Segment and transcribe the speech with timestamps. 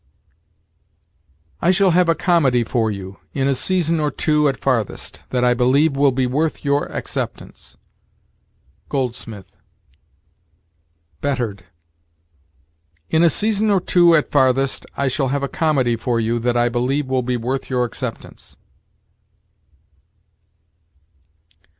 [1.61, 5.43] "I shall have a comedy for you, in a season or two at farthest, that
[5.43, 7.77] I believe will be worth your acceptance."
[8.89, 9.55] Goldsmith.
[11.21, 11.65] Bettered:
[13.11, 16.57] "In a season or two at farthest, I shall have a comedy for you that
[16.57, 18.57] I believe will be worth your acceptance."